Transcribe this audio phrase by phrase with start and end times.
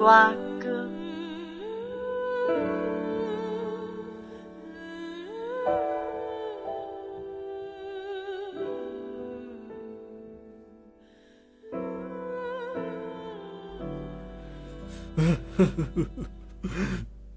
[0.00, 0.88] 瓜哥。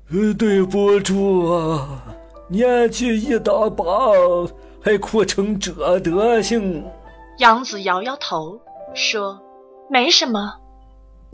[0.38, 2.02] 对不住啊，
[2.48, 3.84] 年纪一大把，
[4.82, 6.85] 还哭成这德行。
[7.40, 8.57] 杨子摇摇头
[8.93, 9.38] 说
[9.91, 10.54] ：“没什么。”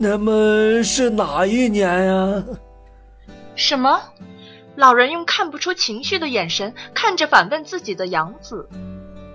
[0.02, 2.42] 那么是哪一年呀？
[3.54, 4.00] 什么？
[4.74, 8.66] 老人用看不出情绪的眼神看着反问自己的养子。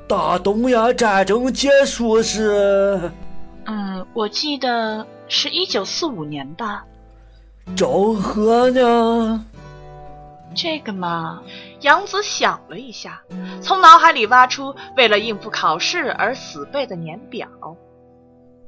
[0.08, 3.12] 大东亚战争结束是？
[3.66, 6.84] 嗯，我记得是一九四五年吧。
[7.76, 9.46] 昭和呢？
[10.56, 11.44] 这个嘛，
[11.82, 13.22] 杨子想了一下，
[13.62, 17.48] 从脑海里挖出为了应付考试而死背的年表。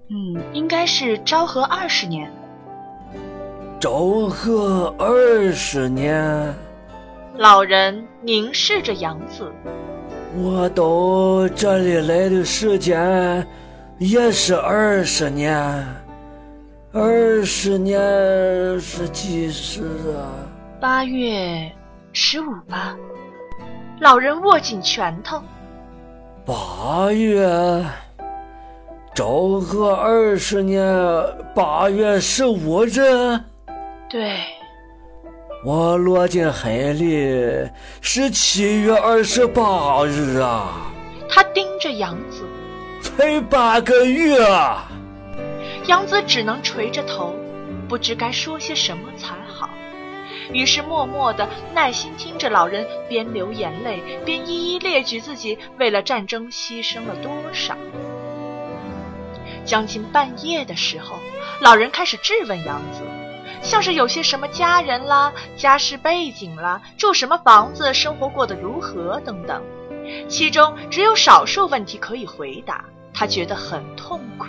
[0.10, 2.32] 嗯，应该是昭和二十年。
[3.80, 6.54] 昭和二十年。
[7.36, 9.52] 老人凝视着杨子。
[10.36, 13.46] 我到这里来的时间
[13.98, 15.86] 也是二十年。
[16.94, 18.00] 二十年
[18.80, 19.84] 是几时
[20.16, 20.32] 啊？
[20.80, 21.72] 八月
[22.14, 22.96] 十五吧。
[24.00, 25.42] 老人握紧拳头。
[26.46, 27.84] 八月。
[29.18, 30.80] 昭和二十年
[31.56, 33.02] 八月十五日，
[34.08, 34.38] 对，
[35.66, 37.68] 我落进海里
[38.00, 40.92] 是七月二十八日啊。
[41.28, 42.44] 他盯着杨子，
[43.02, 44.38] 才八个月。
[45.88, 47.34] 杨子只能垂着头，
[47.90, 49.68] 不知该说些什么才好，
[50.54, 57.76] 于是默默的耐心听着老人边流眼泪边一一列举自己为了战争牺牲了多少。
[59.68, 61.20] 将近半夜的时候，
[61.60, 63.02] 老人开始质问杨子，
[63.62, 69.62] 像是有些什么家人啦、家世背景啦、住什么房子、生活过得如何等等，
[70.30, 74.48] 其中只有少数问题可以回答，他觉得很痛苦。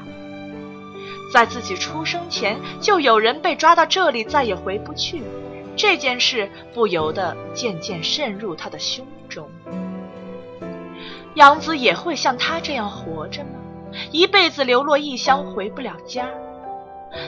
[1.35, 5.23] 在自己出生前就有人被抓到这里，再也回不去，
[5.77, 9.50] 这件事不由得渐渐渗入他的胸中。
[11.35, 13.58] 杨子也会像他这样活着吗？
[14.12, 16.28] 一辈子流落异乡，回不了家，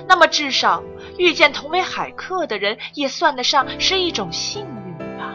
[0.07, 0.83] 那么至少
[1.19, 5.35] 遇见同为海客的人，也算得上是一种幸运吧。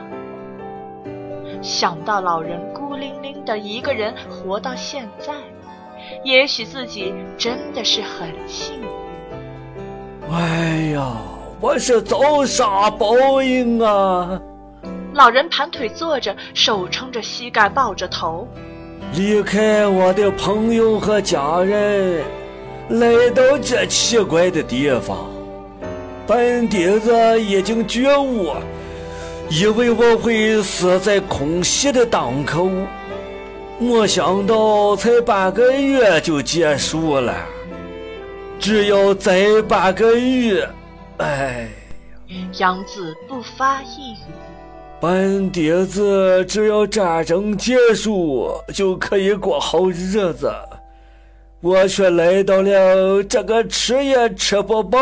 [1.61, 5.33] 想到老人孤零零的一个人活到现在，
[6.23, 8.87] 也许自己真的是很幸运。
[10.31, 11.15] 哎呀，
[11.59, 14.39] 我是遭啥报应啊！
[15.13, 18.47] 老人盘腿坐着，手撑着膝盖，抱着头。
[19.13, 22.23] 离开我的朋友和家人，
[22.89, 25.29] 来到这奇怪的地方，
[26.27, 28.53] 本弟子已经觉悟，
[29.49, 32.69] 以为我会死在空袭的当口，
[33.79, 37.33] 没想到才半个月就结束了。
[38.59, 40.67] 只要再半个月，
[41.17, 41.69] 哎！
[42.57, 44.17] 杨子不发一语。
[45.05, 50.51] 本弟子只要战争结束就可以过好日子，
[51.61, 54.97] 我却来到了这个吃也吃不饱、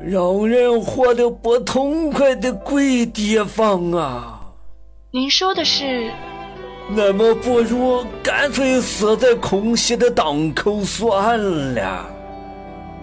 [0.00, 4.40] 让人活得不痛快的鬼地方啊！
[5.10, 6.12] 您说的是？
[6.88, 12.06] 那么不如干脆死在空袭的当口算了，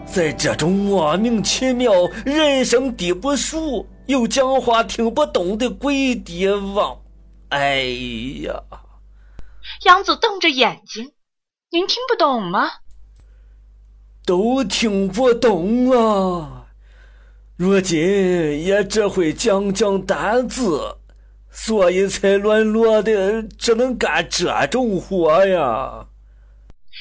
[0.05, 1.91] 在这种莫名其妙、
[2.23, 3.85] 人生地不熟。
[4.07, 7.01] 又讲话听不懂的鬼地方，
[7.49, 7.81] 哎
[8.43, 8.63] 呀！
[9.83, 11.11] 杨子瞪着眼睛，
[11.71, 12.69] 您听不懂吗？
[14.25, 16.67] 都听不懂啊！
[17.57, 17.99] 如今
[18.63, 20.97] 也只会讲讲单字，
[21.49, 26.07] 所以才沦落的只能干这种活呀。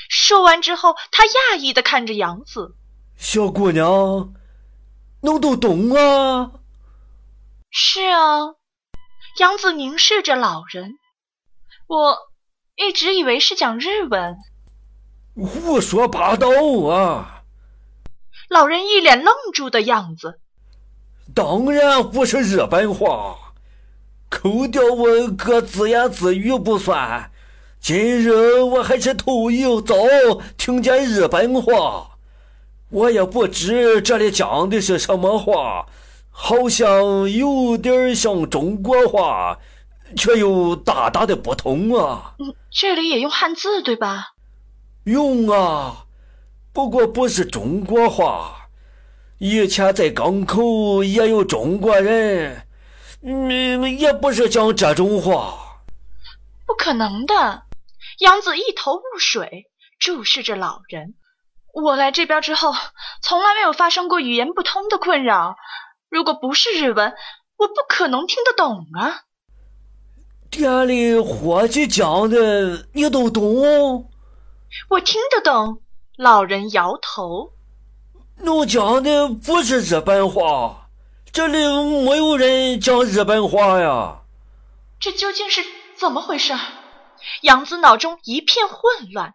[0.09, 2.77] 说完之后，他讶异的看着杨子
[3.17, 4.33] ：“小姑娘，
[5.21, 6.53] 能都懂啊？”
[7.97, 8.57] 是啊，
[9.39, 10.95] 杨子凝视着老人。
[11.87, 12.19] 我
[12.75, 14.37] 一直以为是讲日文。
[15.37, 16.49] 胡说八道
[16.91, 17.45] 啊！
[18.49, 20.41] 老人一脸愣住的样子。
[21.37, 23.37] 当然不是日本话。
[24.29, 27.31] 扣掉我哥自言自语不算，
[27.79, 29.95] 今日我还是头一遭
[30.59, 32.19] 听见日本话。
[32.91, 35.87] 我也不知这里讲的是什么话，
[36.37, 39.57] 好像有点像中国话，
[40.17, 42.35] 却又大大的不同啊。
[42.41, 44.35] 嗯，这里也用汉字对吧？
[45.05, 46.07] 用啊，
[46.73, 48.69] 不过不是中国话。
[49.39, 52.67] 以前在港口也有中国人。
[53.23, 55.79] 嗯，也不是讲这种话，
[56.67, 57.63] 不可能的。
[58.19, 61.15] 杨子一头雾水，注视着老人。
[61.73, 62.75] 我来这边之后，
[63.23, 65.57] 从来没有发生过语言不通的困扰。
[66.15, 67.13] 如果不是日文，
[67.57, 69.23] 我不可能听得懂啊。
[70.49, 74.09] 店里伙计讲的，你都懂？
[74.91, 75.83] 我听得懂。
[76.17, 77.51] 老人摇头。
[78.37, 80.89] 侬讲的不是日本话。
[81.33, 81.59] 这里
[82.05, 84.21] 没有人讲日本话呀！
[85.01, 85.65] 这究竟是
[85.99, 86.55] 怎么回事？
[87.41, 89.35] 杨子脑中一片混乱。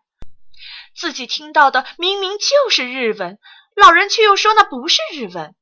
[0.96, 3.38] 自己听到的明明就是日文，
[3.76, 5.54] 老人却又说那不是日文。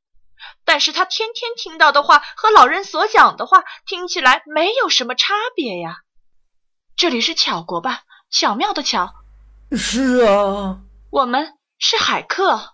[0.65, 5.99] 但是他天天听到的话和老人所讲的话听起来没有什么差别呀。
[6.95, 8.01] 这里是巧国吧？
[8.29, 9.13] 巧妙的巧。
[9.71, 10.79] 是啊。
[11.09, 12.73] 我们是海客，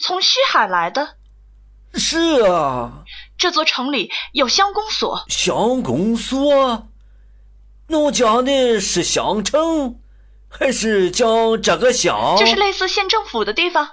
[0.00, 1.16] 从西海来的。
[1.94, 3.04] 是啊，
[3.38, 5.24] 这座城里有乡公所。
[5.28, 6.88] 乡公所？
[7.88, 10.00] 侬讲的是乡城，
[10.48, 12.36] 还是讲这个乡？
[12.36, 13.88] 就是类似县政府的地方。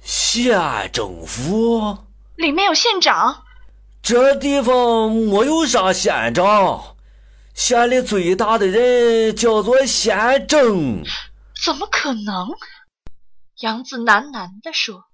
[0.00, 1.98] 县政府？
[2.36, 3.44] 里面有县长。
[4.02, 6.96] 这地方没有啥县长，
[7.54, 11.02] 县里最大的人叫做县政。
[11.64, 12.48] 怎么可能？
[13.60, 15.04] 杨子喃喃地说。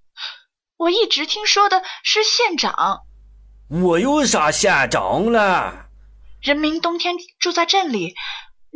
[0.79, 3.01] 我一直听说的是县长，
[3.69, 5.87] 我有啥县长了？
[6.41, 8.15] 人民冬天住在镇里，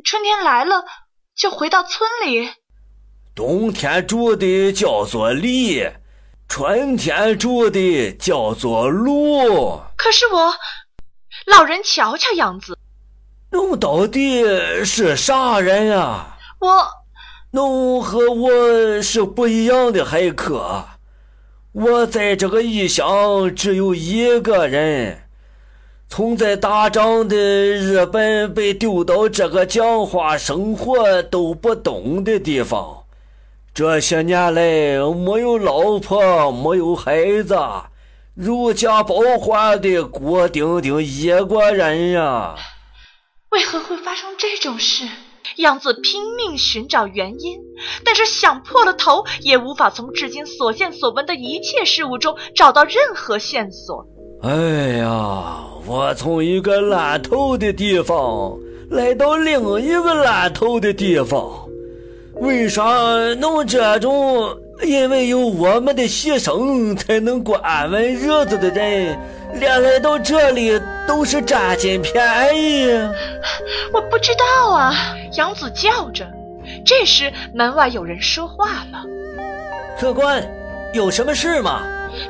[0.05, 0.85] 春天来了
[1.37, 2.51] 就回到村里。
[3.37, 5.89] 冬天住的叫做里，
[6.55, 9.81] 春天住的叫做鹿。
[9.97, 10.53] 可是我，
[11.47, 12.77] 老人瞧瞧样子，
[13.53, 14.45] 弄到底
[14.85, 16.37] 是啥人啊？
[16.61, 16.87] 我，
[17.53, 20.85] 侬和我是不一样的海客。
[21.73, 25.23] 我在这个异乡只有一个人，
[26.11, 33.02] 从在打仗的日本被丢到这个讲话、生活都不懂的地方，
[33.75, 34.63] 这些年来
[35.15, 37.59] 没有老婆，没有孩子，
[38.35, 42.55] 如家包换的郭丁丁一个人呀！
[43.49, 45.07] 为何会发生这种事？
[45.57, 47.61] 杨子拼命寻找原因，
[48.05, 54.07] 但是想破了头也无法从至今所见所闻的一切事物中找到任何线索。
[54.43, 58.59] 哎呀，我从一个烂透的地方
[58.91, 61.62] 来到另一个烂透的地方，
[62.43, 62.83] 为啥
[63.39, 69.19] 弄这种因为有我们的牺牲才能过安稳日子的人？
[69.55, 72.23] 连来到这里都是占尽便
[72.59, 72.89] 宜，
[73.93, 74.95] 我不知道啊！
[75.37, 76.27] 杨子叫着。
[76.87, 79.05] 这时门外有人说话了
[80.01, 80.43] ：“客官，
[80.95, 81.83] 有什么事吗？”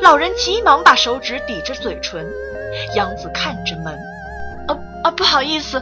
[0.03, 2.27] 老人急忙把手指抵着嘴唇。
[2.97, 3.95] 杨子看着门
[4.67, 5.81] ：“啊啊，不好意思，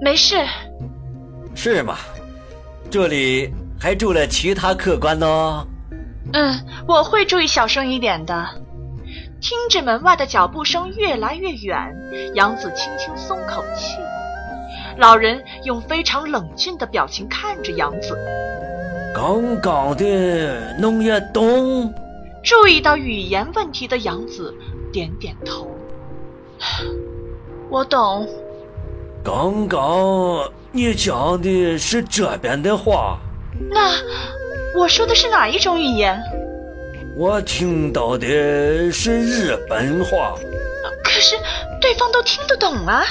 [0.00, 0.36] 没事。”
[1.56, 1.98] 是吗？
[2.90, 5.66] 这里还住了其他客官呢。
[6.32, 6.54] 嗯，
[6.86, 8.46] 我会注意小声一点的。
[9.40, 11.76] 听着门外的脚步声越来越远，
[12.34, 13.96] 杨子轻轻松口气。
[14.96, 18.18] 老人用非常冷峻的表情看着杨子。
[19.14, 21.92] 刚刚的侬也懂？
[22.42, 24.54] 注意到语言问题的杨子
[24.92, 25.70] 点点头。
[27.70, 28.26] 我懂。
[29.30, 33.18] 刚刚你讲的是这边的话。
[33.70, 33.92] 那
[34.74, 36.18] 我说的是哪一种语言？
[37.14, 38.26] 我听到的
[38.90, 40.34] 是日本话，
[41.04, 41.36] 可是
[41.78, 43.04] 对方都听得懂啊。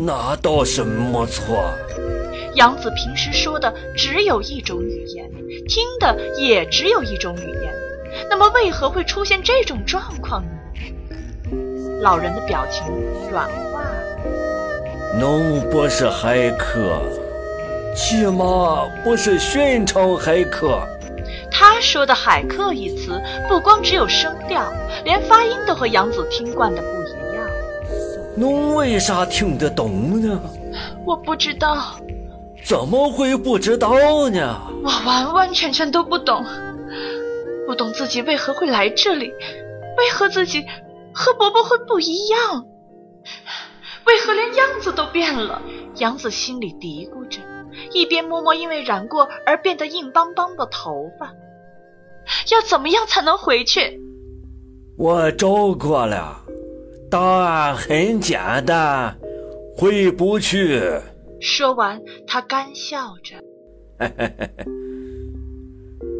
[0.00, 1.72] 那倒是没错。
[2.56, 5.30] 杨子平时说的只有一种语言，
[5.68, 7.72] 听的也只有一种语言，
[8.28, 10.48] 那么为何会出现这种状况呢？
[12.02, 12.84] 老人的表情
[13.30, 13.84] 软化。
[15.14, 17.00] 侬不是海客，
[17.94, 20.80] 起码不是寻常海客。
[21.50, 24.70] 他说的“海客”一词，不光只有声调，
[25.04, 27.44] 连发音都和杨子听惯的不一样。
[28.36, 30.40] 侬为啥听得懂呢？
[31.06, 31.96] 我不知道。
[32.64, 33.94] 怎么会不知道
[34.28, 34.60] 呢？
[34.84, 36.44] 我完完全全都不懂，
[37.66, 39.32] 不懂自己为何会来这里，
[39.96, 40.66] 为何自己
[41.14, 42.66] 和伯伯会不一样？
[44.08, 45.60] 为何连样子都变了？
[45.96, 47.40] 杨子心里嘀咕着，
[47.92, 51.34] 一边摸摸因为染过而变得硬邦邦的头发。
[52.50, 54.00] 要怎么样才能回去？
[54.96, 56.40] 我找过了，
[57.10, 59.14] 答案很简单，
[59.76, 60.80] 回不去。
[61.38, 63.36] 说完，他干笑着。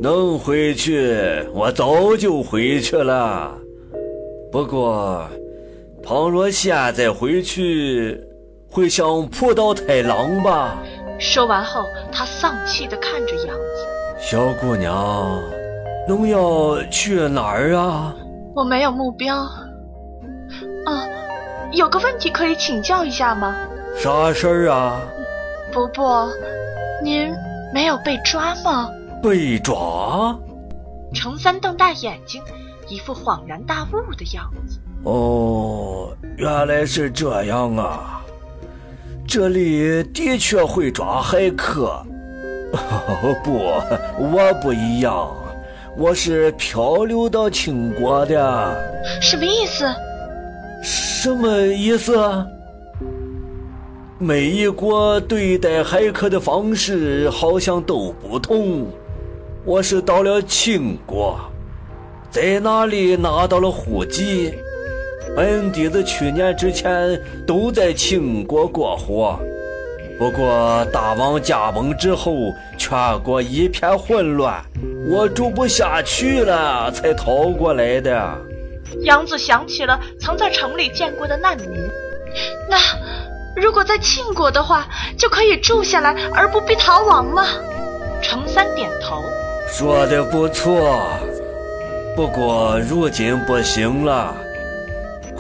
[0.02, 1.10] 能回去，
[1.54, 3.58] 我早就回去了。
[4.52, 5.26] 不过，
[6.08, 8.18] 倘若现在回去，
[8.70, 10.78] 会像浦岛太郎吧？
[11.20, 13.86] 说完后，他丧气地看着杨子。
[14.18, 15.38] 小姑娘，
[16.08, 18.16] 侬要去哪儿啊？
[18.56, 19.36] 我没有目标。
[19.36, 21.04] 啊，
[21.72, 23.54] 有个问题可以请教一下吗？
[23.94, 25.02] 啥事儿啊？
[25.70, 26.32] 伯伯，
[27.04, 27.30] 您
[27.74, 28.88] 没有被抓吗？
[29.22, 30.34] 被抓？
[31.12, 32.42] 程三瞪大眼睛，
[32.88, 34.80] 一副恍然大悟的样子。
[35.04, 38.24] 哦，原来是这样啊！
[39.26, 42.02] 这里的确会抓海客。
[43.44, 43.52] 不，
[44.18, 45.34] 我不一样，
[45.96, 48.76] 我是漂流到秦国的。
[49.20, 49.86] 什么意思？
[50.82, 52.46] 什么意思？
[54.18, 58.86] 每一国对待海客的方式好像都不同。
[59.64, 61.38] 我是到了秦国，
[62.30, 64.52] 在那里拿到了户籍。
[65.38, 67.16] 本弟子去年之前
[67.46, 69.38] 都在秦国过活，
[70.18, 74.60] 不过大王驾崩之后，全国一片混乱，
[75.08, 78.36] 我住不下去了，才逃过来的。
[79.04, 81.68] 杨子想起了曾在城里见过的难民，
[82.68, 82.76] 那。
[83.54, 87.44] 如果在庆国的话，就可以住下来而不必逃亡吗？
[88.20, 89.22] 程三点头，
[89.68, 91.00] 说的不错。
[92.16, 94.34] 不过如今不行了，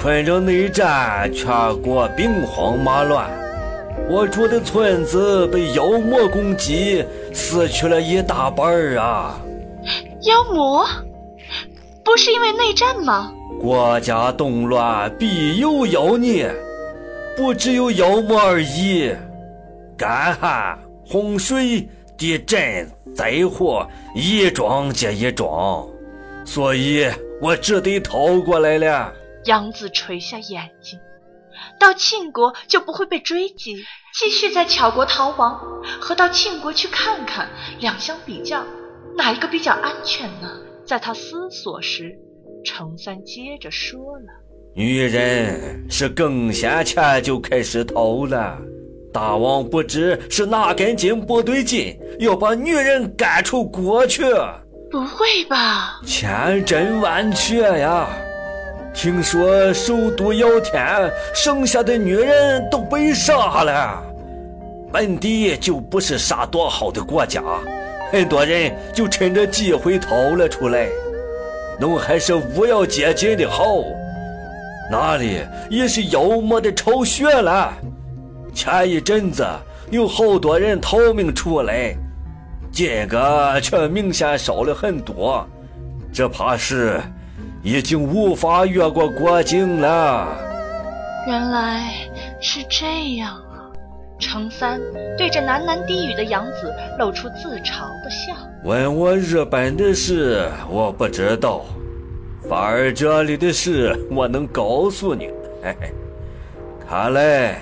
[0.00, 3.28] 困扰内战，全国兵荒马乱，
[4.08, 9.40] 我住的村子被妖魔攻击，死去了一大半儿啊！
[10.22, 10.86] 妖魔？
[12.04, 13.32] 不是因为内战吗？
[13.60, 16.48] 国家动乱，必有妖孽。
[17.36, 19.12] 不只有妖魔而已，
[19.96, 25.84] 干旱、洪水、地震、灾祸一桩接一桩，
[26.44, 27.04] 所以
[27.42, 29.12] 我只得逃过来了。
[29.48, 31.00] 杨子垂下眼睛，
[31.80, 33.76] 到庆国就不会被追击，
[34.12, 35.58] 继续在巧国逃亡，
[35.98, 37.48] 和到庆国去看看，
[37.80, 38.62] 两相比较，
[39.16, 40.50] 哪一个比较安全呢？
[40.84, 42.14] 在他思索时，
[42.62, 44.26] 程三接着说了。
[44.74, 48.58] 女人是更先前就开始逃了，
[49.14, 54.22] 大王不知是哪根筋不对劲，要把女人赶出国去。
[54.90, 56.02] 不会吧？
[56.04, 58.06] 千真万确呀！
[59.00, 64.02] 听说首都姚天剩下的女人都被杀了，
[64.92, 67.40] 本地就不是啥多好的国家，
[68.10, 70.88] 很 多人就趁着机会逃了出来。
[71.78, 73.66] 侬还是不要接近的好。
[74.90, 77.72] 那里也是妖魔的巢穴了。
[78.52, 79.46] 前一阵子
[79.92, 81.94] 有好多人逃命出来，
[82.72, 85.46] 今个却明显少了很多，
[86.12, 87.00] 这怕是
[87.62, 90.36] 已经无法越过国境了。
[91.26, 91.92] 原来
[92.40, 93.68] 是这样啊！
[94.18, 94.80] 程三
[95.16, 98.34] 对着喃喃低语的杨子露出自嘲的笑。
[98.64, 101.64] 问我日本的事，我不知道。
[102.48, 105.28] 反而这里的事，我能告诉你。
[105.62, 105.92] 嘿嘿，
[106.88, 107.58] 看来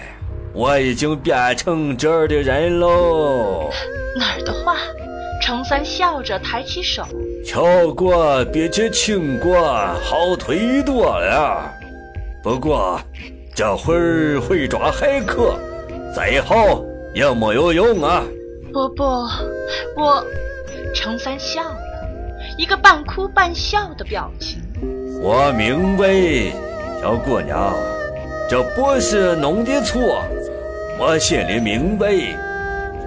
[0.53, 3.69] 我已经变成这儿的人喽。
[4.17, 4.77] 哪儿的话？
[5.47, 7.05] 程三笑着抬起手。
[7.45, 9.57] 乔国比起秦国
[10.03, 11.73] 好忒多了，
[12.43, 13.01] 不过
[13.55, 15.57] 这会儿会抓海客，
[16.13, 16.83] 再好
[17.15, 18.25] 也没有用啊。
[18.73, 19.29] 伯伯，
[19.97, 20.21] 我……
[20.93, 21.79] 程三笑了，
[22.59, 24.59] 一个半哭半笑的表情。
[25.23, 26.51] 我明白，
[27.01, 27.73] 小姑娘，
[28.51, 30.25] 这不是侬的错，
[30.99, 32.09] 我心里明白，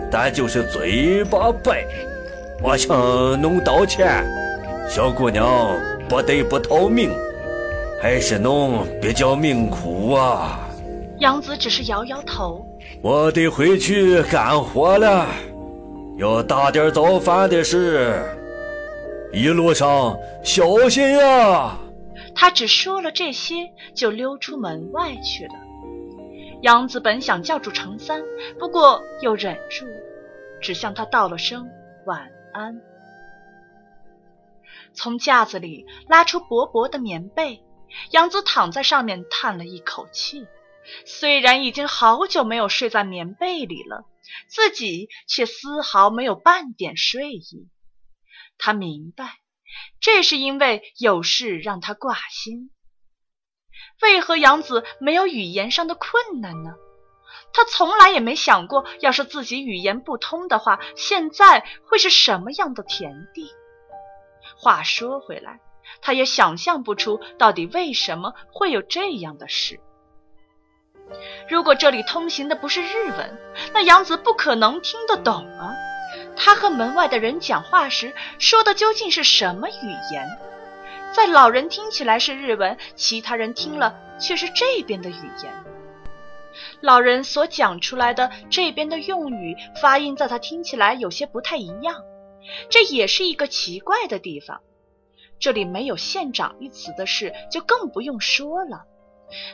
[0.10, 1.84] 但就是嘴巴笨。
[2.62, 4.26] 我向侬道歉，
[4.88, 5.48] 小姑娘
[6.10, 7.10] 不得不逃命，
[8.02, 10.60] 还是侬比较命苦啊。
[11.20, 12.66] 杨子只是摇摇头。
[13.02, 15.28] 我得回去干活了，
[16.18, 18.22] 要打点早饭的事，
[19.32, 21.78] 一路上小心呀。
[22.36, 25.54] 他只说了这些，就溜出门外去了。
[26.62, 28.22] 杨子本想叫住程三，
[28.60, 29.86] 不过又忍住，
[30.60, 31.66] 只向他道了声
[32.06, 32.82] 晚安。
[34.94, 37.64] 从架子里拉出薄薄的棉被，
[38.12, 40.48] 杨子躺在上面叹了一口气。
[41.06, 44.06] 虽然已经好久没有睡在棉被里了，
[44.48, 47.70] 自己却丝毫没有半点睡意。
[48.58, 49.40] 他明白，
[50.02, 52.72] 这是因为有事让他挂心。
[54.02, 56.74] 为何杨子没有语言上的困难呢？
[57.54, 63.52] 他从来也没想过，要是自己语言不通的话，现在会是什么样的田地。
[64.58, 65.60] 话说回来，
[66.02, 69.80] 他也想象不出到底为什么会有这样的事。
[71.50, 73.38] 如果这里通行的不是日文，
[73.74, 75.74] 那杨子不可能听得懂啊。
[76.36, 80.40] 他和门外的人讲话时说的究竟是什么语言？
[81.12, 85.64] 在老人听起来是日文，其他人听了却是这边的语言。
[86.82, 91.96] 老人所讲出来的这边的用语发音，在他听起来有些不太一样，
[92.70, 94.62] 这也是一个奇怪的地方。
[95.40, 98.84] 这里没有“县长”一词的事，就更不用说了。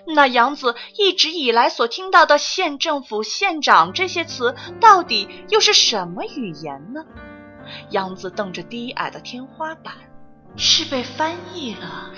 [0.07, 7.05] 那杨子一直以来所听到的县政府、县长这些词，到底又是什么语言呢？
[7.89, 9.93] 杨子瞪着低矮的天花板，
[10.55, 12.11] 是被翻译了。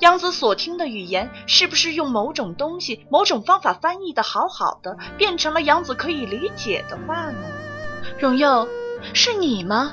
[0.00, 7.40] 杨子所听的语言，是不是用某种东西、某种方法翻译的好好的，变成了杨子可以理解的话呢？
[8.18, 8.68] 荣佑，
[9.12, 9.92] 是你吗？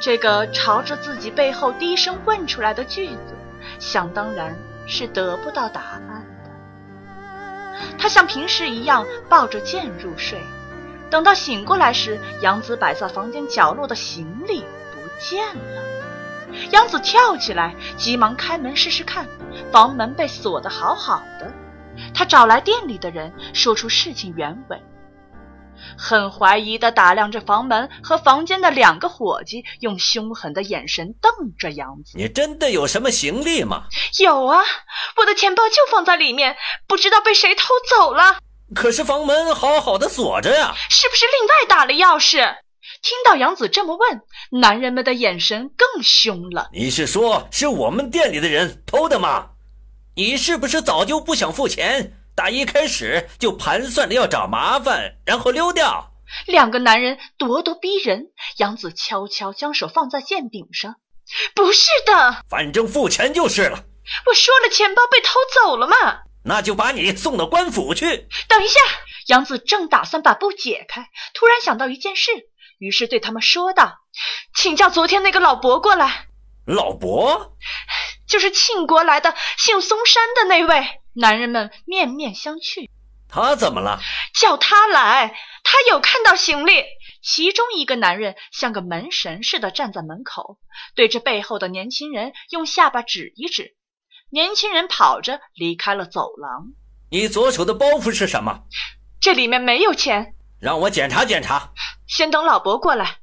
[0.00, 3.34] 这个朝着自己背后低声问出来的句子，
[3.78, 4.56] 想当然
[4.86, 6.50] 是得不到答案的。
[7.98, 10.40] 他像平时一样抱着剑入睡，
[11.10, 15.91] 等到醒过来时，杨子摆在房间角落的行李不见了。
[16.70, 19.26] 杨子跳起来，急忙开门试试看，
[19.72, 21.52] 房门被锁得好好的。
[22.14, 24.80] 他找来店里的人，说出事情原委。
[25.98, 32.16] 很怀疑地打量着房门和房间的两个伙计，用凶狠的眼神瞪着杨子。
[32.16, 33.84] 你真的有什么行李吗？
[34.20, 34.62] 有啊，
[35.16, 36.56] 我的钱包就放在里面，
[36.86, 38.38] 不知道被谁偷走了。
[38.74, 42.56] 可是房门好好的锁着呀，是不是另外打了钥匙？
[43.02, 44.22] 听到杨子这么问，
[44.60, 46.70] 男人们的眼神更凶了。
[46.72, 49.50] 你是说，是我们店里的人偷的吗？
[50.14, 52.16] 你是不是早就不想付钱？
[52.36, 56.12] 打一开始就盘算着要找麻烦，然后溜掉。
[56.46, 58.28] 两个男人咄咄逼人。
[58.58, 60.94] 杨子悄悄将手放在剑柄上
[61.54, 63.84] ：“不是的，反正付钱就是了。
[64.26, 65.96] 我说了，钱包被偷走了嘛。
[66.44, 68.28] 那就把你送到官府去。
[68.46, 68.78] 等一下。”
[69.28, 72.32] 杨子正打算把布解开，突然想到一件事，
[72.82, 74.00] 于是对他们说道
[74.56, 76.26] ：“请叫昨天那个老伯过来。”
[76.66, 77.56] 老伯，
[78.26, 80.84] 就是庆国来的，姓松山的那位。
[81.14, 82.88] 男人们面面相觑。
[83.28, 84.00] 他怎么了？
[84.34, 86.82] 叫他来，他有看到行李。
[87.22, 90.58] 其中一个男人像个门神似的站在门口，
[90.96, 93.76] 对着背后的年轻人用下巴指一指。
[94.28, 96.72] 年轻人跑着离开了走廊。
[97.12, 98.64] 你左手的包袱是什么？
[99.20, 100.34] 这里面没有钱。
[100.62, 101.72] 让我检查检查。
[102.06, 103.18] 先等老伯过来。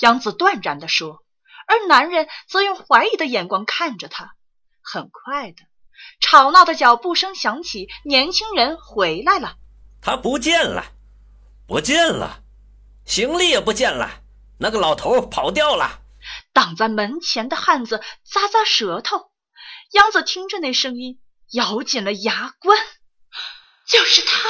[0.00, 1.22] 杨子断然地说，
[1.66, 4.32] 而男人则用怀疑的眼光看着他。
[4.80, 5.56] 很快的。
[6.20, 9.56] 吵闹的脚步声响起，年轻人回来了。
[10.00, 10.86] 他不见了，
[11.66, 12.42] 不见了，
[13.04, 14.22] 行李也不见了。
[14.58, 16.00] 那个老头跑掉了。
[16.54, 19.30] 挡在门前的汉子咂咂舌头。
[19.92, 21.20] 杨子听着那声音，
[21.52, 22.78] 咬紧了牙关。
[23.86, 24.48] 就是他，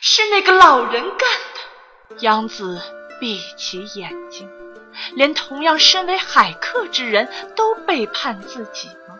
[0.00, 2.16] 是那个老人干的。
[2.20, 2.80] 杨子
[3.20, 4.48] 闭起眼睛，
[5.14, 9.16] 连同样身为海客之人都背叛自己吗。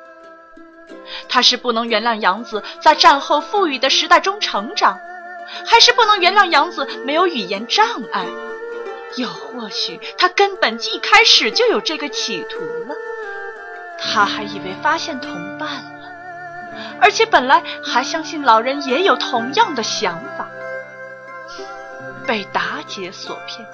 [1.29, 4.99] 他是不能原谅杨子在战后富裕的时代中成长，
[5.67, 8.25] 还是不能原谅杨子没有语言障碍？
[9.17, 12.95] 又或许他根本一开始就有这个企图了。
[13.99, 16.13] 他还以为发现同伴了，
[17.01, 20.49] 而且本来还相信老人也有同样的想法。
[22.27, 23.67] 被妲己所骗，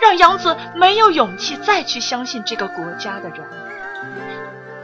[0.00, 3.40] 让杨子没有勇气再去相信这个国家的人。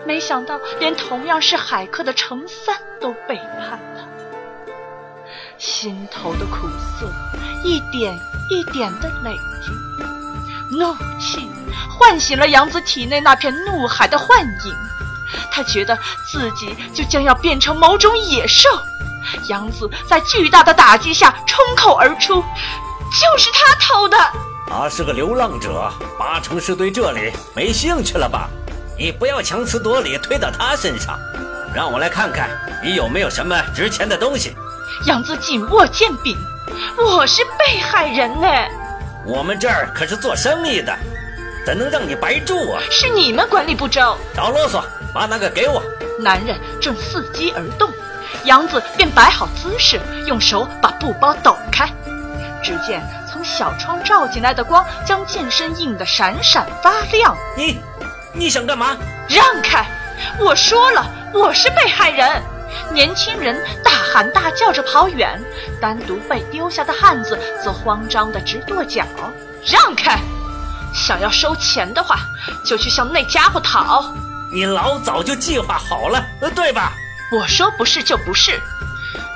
[0.07, 4.05] 没想到，连同样是海客的程三都背叛了，
[5.57, 7.07] 心头的苦涩
[7.63, 8.15] 一点
[8.51, 11.49] 一点的累积，怒气
[11.99, 14.75] 唤醒了杨子体内那片怒海的幻影，
[15.51, 18.69] 他觉得自己就将要变成某种野兽。
[19.49, 22.45] 杨子在巨大的打击下冲口而出
[23.21, 24.17] ：“就是他偷的！”
[24.69, 28.49] 他是个流浪者，八成是对这里没兴趣了吧？
[28.97, 31.19] 你不要强词夺理推到他身上，
[31.75, 32.49] 让我来看看
[32.83, 34.55] 你有没有什么值钱的东西。
[35.07, 36.37] 杨子紧握剑柄，
[36.97, 38.47] 我是被害人呢。
[39.27, 40.97] 我们这儿可是做生意的，
[41.67, 42.81] 怎能让你白住啊？
[42.91, 44.17] 是你们管理不周。
[44.35, 45.83] 少啰嗦，把那个给我。
[46.21, 47.91] 男人正伺机而动，
[48.45, 51.89] 杨子便摆好姿势，用手把布包抖开。
[52.65, 53.01] 只见
[53.31, 57.37] 从小窗照进来的光，将剑身映得闪闪发亮。
[57.57, 57.79] 你，
[58.33, 58.97] 你想干嘛？
[59.29, 59.87] 让开！
[60.41, 62.43] 我说了，我是被害人。
[62.93, 65.41] 年轻人大喊大叫着跑远，
[65.81, 69.05] 单独被丢下的汉子则慌张的直跺脚。
[69.65, 70.19] 让开！
[70.95, 72.19] 想要收钱的话，
[72.65, 74.05] 就去向那家伙讨。
[74.53, 76.25] 你老早就计划好了，
[76.55, 76.93] 对吧？
[77.33, 78.61] 我说不是就不是。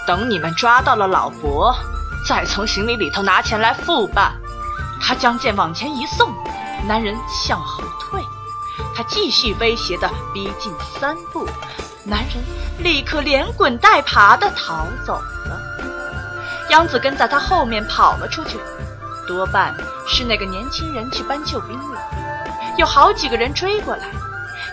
[0.06, 1.76] 等你们抓到了老伯，
[2.26, 4.34] 再从行李里头拿钱来付吧。
[5.00, 6.32] 他将剑往前一送，
[6.86, 8.22] 男人向后退。
[8.94, 11.48] 他继续威胁地逼近三步，
[12.04, 12.44] 男人
[12.78, 15.60] 立刻连滚带爬地逃走了。
[16.68, 18.58] 杨子跟在他后面跑了出去，
[19.26, 19.74] 多半
[20.06, 22.00] 是那个年轻人去搬救兵了。
[22.76, 24.04] 有好几个人追过来，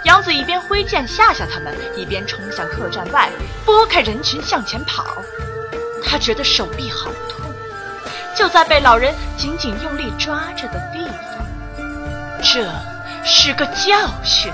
[0.03, 3.29] 杨子一边挥剑吓吓他们，一边冲向客栈外，
[3.65, 5.05] 拨开人群向前跑。
[6.05, 7.34] 他觉得手臂好痛，
[8.35, 11.45] 就在被老人紧紧用力抓着的地方。
[12.43, 12.69] 这。
[13.27, 14.53] 是个教训，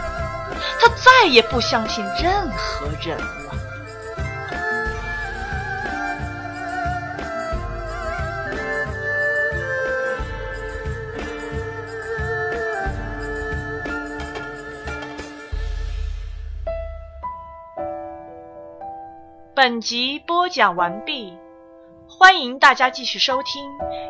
[0.80, 3.26] 他再也不相信任何人了。
[19.54, 21.38] 本集播讲完毕。
[22.22, 23.68] 欢迎大家继续收听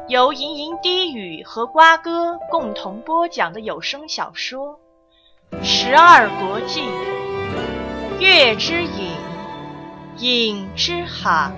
[0.09, 4.77] 由吟吟低语和瓜哥共同播讲的有声小说
[5.63, 6.81] 《十二国记·
[8.19, 9.15] 月之影，
[10.17, 11.53] 影之海》。